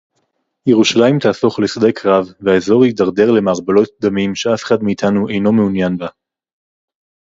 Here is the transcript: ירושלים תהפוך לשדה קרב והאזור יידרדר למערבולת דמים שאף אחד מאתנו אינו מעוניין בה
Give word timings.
ירושלים 0.67 1.19
תהפוך 1.19 1.59
לשדה 1.59 1.91
קרב 1.91 2.25
והאזור 2.39 2.85
יידרדר 2.85 3.31
למערבולת 3.31 3.89
דמים 4.01 4.35
שאף 4.35 4.63
אחד 4.63 4.77
מאתנו 4.83 5.29
אינו 5.29 5.51
מעוניין 5.51 5.97
בה 5.97 6.07